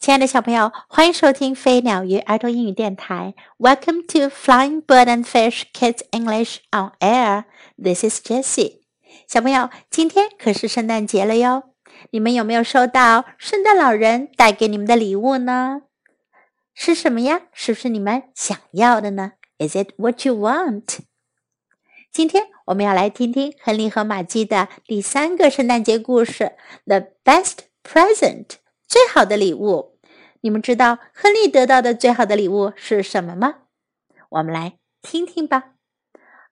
[0.00, 3.34] 亲爱的小朋友，欢迎收听飞鸟鱼儿童英语电台。
[3.58, 7.44] Welcome to Flying Bird and Fish Kids English on Air.
[7.76, 8.80] This is Jessie.
[9.28, 11.64] 小朋友，今天可是圣诞节了哟！
[12.12, 15.82] 你们有没有收到圣诞老人带给你们的礼物呢？
[16.72, 17.42] 是什么呀？
[17.52, 21.00] 是不是你们想要的呢？Is it what you want？
[22.10, 26.56] 今天我们要来听听亨利和玛姬的第三个圣诞节故事
[26.86, 28.46] ：The Best Present，
[28.88, 29.89] 最好的礼物。
[30.42, 33.54] 你们知道亨利得到的最好的礼物是什么吗？
[34.30, 35.74] 我们来听听吧。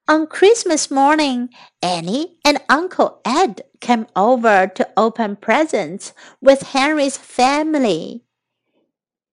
[0.06, 6.09] On Christmas morning, Annie and Uncle Ed came over to open presents
[6.41, 8.23] with Henry's family.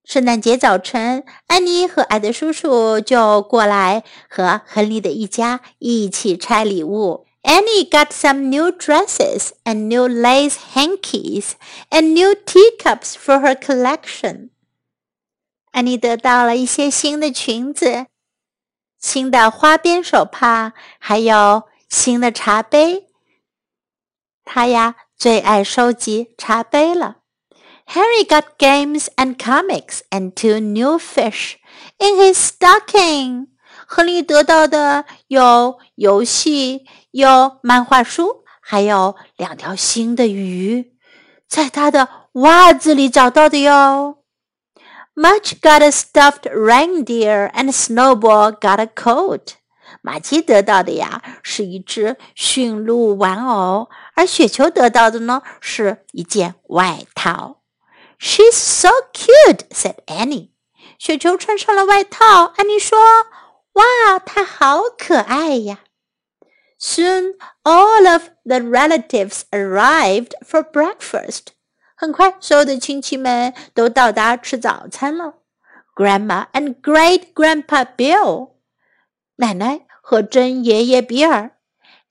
[0.04, 7.25] 圣诞节早晨，安妮和艾德叔叔就过来和亨利的一家一起拆礼物。
[7.46, 11.56] Annie got some new dresses and new lace hankies
[11.92, 14.50] and new teacups for her collection.
[15.72, 18.08] 安妮得到了一些新的裙子、
[19.00, 23.10] 新的花边手帕，还有新的茶杯。
[24.44, 27.18] 她呀最爱收集茶杯了。
[27.86, 31.58] Henry got games and comics and two new fish
[32.00, 33.50] in his stocking.
[33.88, 40.94] 亨利得到的有游戏、有漫画书，还有两条新的鱼，
[41.48, 44.18] 在他的袜子里找到的哟。
[45.16, 49.54] Much got a stuffed reindeer and Snowball got a coat.
[50.02, 57.62] 玛姬得到的呀是一只驯鹿玩偶，而雪球得到的呢是一件外套。
[58.20, 60.50] She's so cute," said Annie.
[60.98, 62.98] 雪球穿上了外套，安妮说。
[63.75, 65.81] 哇，它好可爱呀！
[66.79, 71.49] Soon all of the relatives arrived for breakfast.
[71.95, 75.35] 很快，所有的亲戚们都到达吃早餐了。
[75.95, 78.53] Grandma and Great Grandpa Bill，
[79.37, 81.59] 奶奶和真爷爷比尔，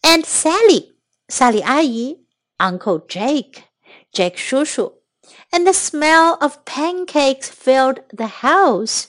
[0.03, 0.93] and Sally，
[1.27, 2.27] 萨莉阿姨，
[2.59, 5.01] Uncle Jake，Jake 叔叔，
[5.49, 9.05] and the smell of pancakes filled the house。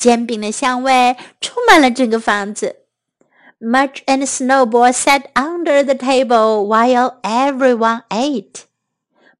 [0.00, 2.76] 煎饼的香味充满了整个房子。
[3.58, 8.64] Mudge and Snowball sat under the table while everyone ate。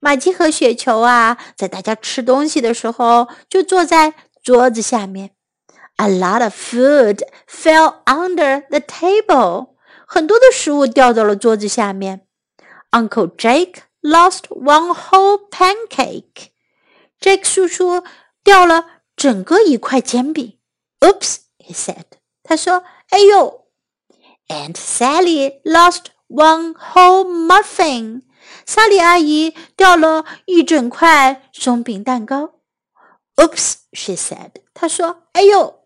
[0.01, 5.33] 玛姬和雪球啊，在大家吃东西的时候，就坐在桌子下面。
[5.97, 9.71] A lot of food fell under the table。
[10.07, 12.27] 很多的食物掉到了桌子下面。
[12.93, 18.05] Uncle Jake lost one whole pancake。Jake 叔叔
[18.45, 18.87] 掉了
[19.22, 20.58] 整个一块煎饼。
[21.02, 22.06] Oops, he said.
[22.42, 23.68] 他说：“哎呦。”
[24.50, 28.24] Aunt Sally lost one whole muffin.
[28.66, 32.56] 萨莉阿姨掉了一整块松饼蛋糕。
[33.36, 34.54] Oops, she said.
[34.74, 35.84] 她说：“哎呦。”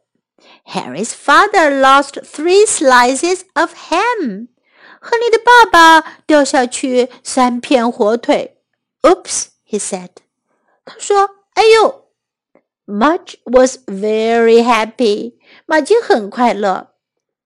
[0.71, 4.47] Harry's father lost three slices of ham.
[5.01, 8.61] 亨利的爸爸掉下去三片火腿。
[9.01, 10.11] Oops, he said.
[10.85, 12.03] 他说：“哎呦。”
[12.86, 15.34] Mudge was very happy.
[15.66, 16.88] 马吉很快乐。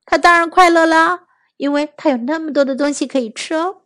[0.07, 1.21] 他当然快乐啦，
[1.57, 3.83] 因为他有那么多的东西可以吃哦。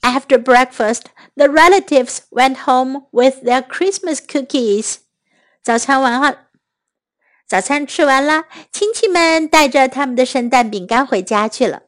[0.00, 1.02] After breakfast,
[1.36, 4.96] the relatives went home with their Christmas cookies.
[5.62, 6.48] 早餐完了，
[7.46, 11.82] 早餐吃完了，亲戚们带着他们的圣诞饼干回家去了。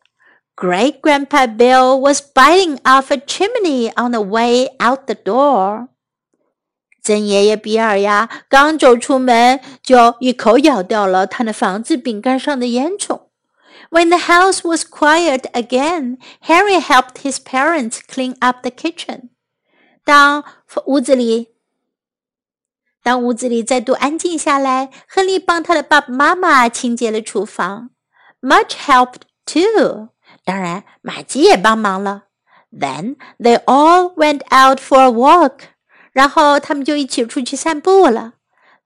[0.55, 5.89] Great Grandpa Bill was biting off a chimney on the way out the door.
[7.10, 13.22] 曾爷爷比尔呀，刚走出门就一口咬掉了他的房子饼干上的烟囱。
[13.90, 19.30] When the house was quiet again, Harry helped his parents clean up the kitchen.
[20.04, 20.44] 当
[20.86, 21.48] 屋子里，
[23.02, 27.90] 当屋子里再度安静下来，亨利帮他的爸爸妈妈清洁了厨房。
[28.40, 30.10] Much helped too.
[30.46, 32.26] 当然，玛吉也帮忙了。
[32.72, 35.62] Then they all went out for a walk.
[36.13, 38.35] 然后他们就一起出去散步了。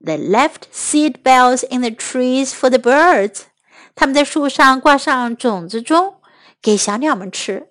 [0.00, 3.42] They left seed bells in the trees for the birds。
[3.94, 6.14] 他们在树上挂上种子钟，
[6.62, 7.68] 给小鸟们吃。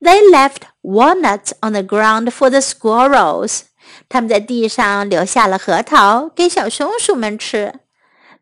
[0.00, 3.62] They left walnuts on the ground for the squirrels。
[4.08, 7.74] 他们在地上留下了核桃，给小松鼠们吃。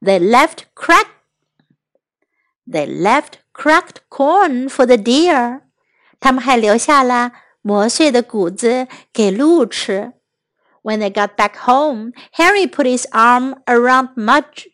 [0.01, 5.63] They left crack。They left cracked corn for the deer。
[6.21, 10.13] 他们还留下了磨碎的谷子给鹿吃。
[10.84, 14.68] when they got back home, Henry put his arm around Mudge.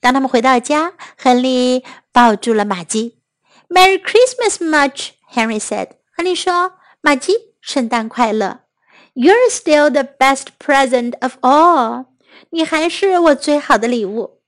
[0.00, 3.20] 当他们回到家，亨利抱住了玛姬。
[3.68, 5.90] "Merry Christmas, Mudge," Henry said.
[6.16, 8.60] 亨利说：“玛姬，圣诞快乐。
[9.14, 12.06] You're still the best present of all.
[12.50, 14.40] 你还是我最好的礼物。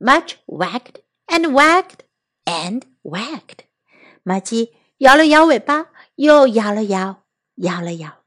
[0.00, 2.00] ”Mudge wagged and wagged
[2.44, 3.64] and wagged.
[4.22, 5.86] 玛姬摇了摇尾巴，
[6.16, 7.22] 又摇了摇，
[7.56, 8.17] 摇了摇。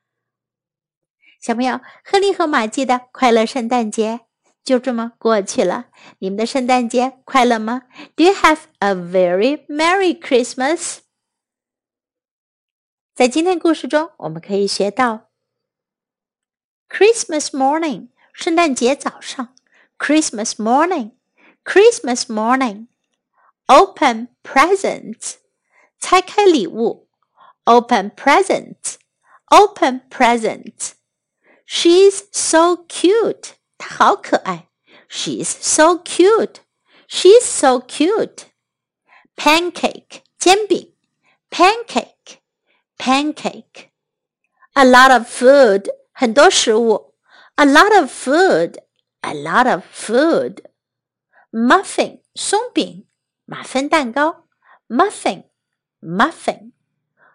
[1.41, 4.19] 小朋友，亨利和玛姬的快乐圣诞节
[4.63, 5.88] 就这么过去了。
[6.19, 7.81] 你们的圣诞节快乐吗
[8.15, 10.99] ？Do you have a very merry Christmas？
[13.15, 15.31] 在今天故事中，我们可以学到
[16.88, 19.55] Christmas morning，圣诞节早上
[19.97, 25.37] ；Christmas morning，Christmas morning；open presents，
[25.97, 27.09] 拆开礼物
[27.65, 30.91] ；open presents，open presents。
[31.66, 33.54] She's so cute.
[33.78, 34.69] 她好可爱。
[35.08, 36.56] She's so cute.
[37.08, 38.46] She's so cute.
[39.37, 40.94] Pancake 煎饼，
[41.50, 42.38] pancake
[42.96, 43.90] pancake.
[44.72, 47.14] A lot of food 很多食物。
[47.56, 48.82] A lot of food.
[49.20, 50.64] A lot of food.
[51.50, 53.06] Muffin 松饼，
[53.44, 54.46] 马芬蛋糕。
[54.88, 55.44] Muffin
[56.00, 56.72] muffin.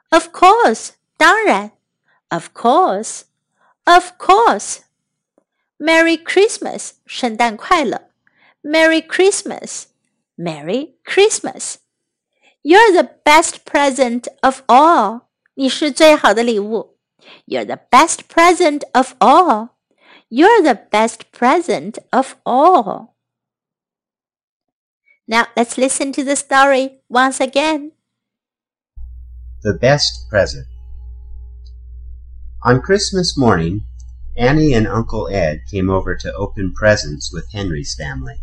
[0.10, 1.72] Of course 当然。
[2.30, 3.24] Of course.
[3.86, 4.82] Of course.
[5.78, 8.12] Merry Christmas，圣诞快乐。
[8.62, 9.86] Merry Christmas,
[10.38, 11.78] Merry Christmas.
[12.62, 15.22] You're the best present of all.
[15.56, 16.98] 你是最好的礼物。
[17.48, 19.70] You're the best present of all.
[20.30, 23.16] You're the best present of all.
[25.26, 27.94] Now let's listen to the story once again.
[29.64, 30.68] The best present.
[32.67, 33.87] On Christmas morning,
[34.37, 38.41] Annie and Uncle Ed came over to open presents with Henry's family.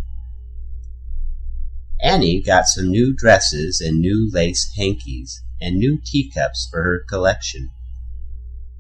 [2.02, 7.72] Annie got some new dresses and new lace hankies and new teacups for her collection.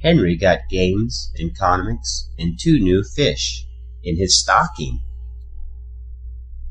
[0.01, 3.65] Henry got games and comics and two new fish
[4.01, 5.01] in his stocking.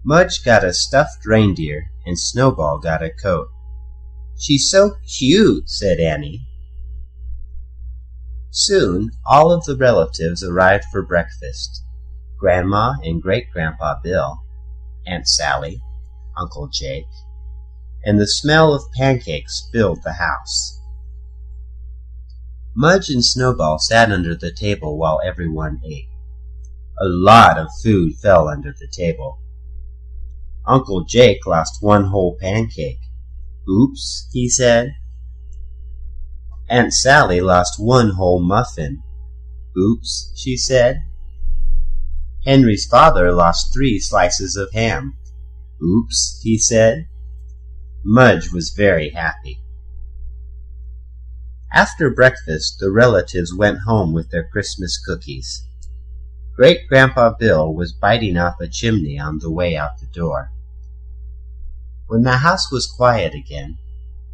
[0.03, 3.49] Mudge got a stuffed reindeer and Snowball got a coat.
[4.39, 6.47] She's so cute, said Annie.
[8.55, 11.83] Soon all of the relatives arrived for breakfast.
[12.39, 14.43] Grandma and Great Grandpa Bill,
[15.07, 15.81] Aunt Sally,
[16.37, 17.07] Uncle Jake,
[18.05, 20.79] and the smell of pancakes filled the house.
[22.77, 26.11] Mudge and Snowball sat under the table while everyone ate.
[27.01, 29.39] A lot of food fell under the table.
[30.67, 33.01] Uncle Jake lost one whole pancake.
[33.67, 34.95] Oops, he said.
[36.73, 39.03] Aunt Sally lost one whole muffin.
[39.77, 41.03] Oops, she said.
[42.47, 45.19] Henry's father lost three slices of ham.
[45.85, 47.09] Oops, he said.
[48.03, 49.59] Mudge was very happy.
[51.75, 55.67] After breakfast, the relatives went home with their Christmas cookies.
[56.57, 60.51] Great Grandpa Bill was biting off a chimney on the way out the door.
[62.07, 63.77] When the house was quiet again,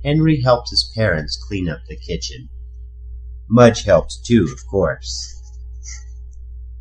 [0.05, 2.49] Henry helped his parents clean up the kitchen.
[3.49, 5.35] Mudge helped too, of course.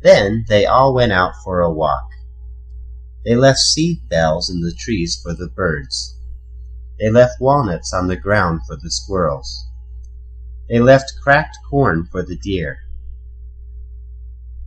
[0.02, 2.08] Then they all went out for a walk.
[3.24, 6.16] They left seed bells in the trees for the birds.
[7.00, 9.66] They left walnuts on the ground for the squirrels.
[10.68, 12.78] They left cracked corn for the deer.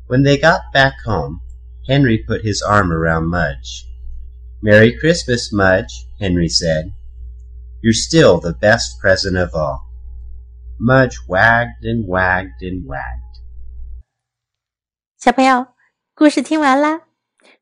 [0.08, 1.42] When they got back home,
[1.88, 3.88] Henry put his arm around Mudge.
[4.62, 6.94] Merry Christmas, Mudge, Henry said.
[7.83, 9.81] You're still the best present of all.
[10.79, 13.23] Mudge wagged and wagged and wagged.
[15.19, 15.69] 小朋友，
[16.15, 17.03] 故事听完啦，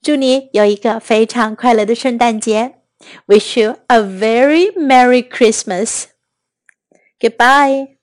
[0.03, 2.81] 祝你有一个非常快乐的圣诞节。
[3.27, 6.07] Wish you a very Merry Christmas.
[7.21, 7.97] Goodbye.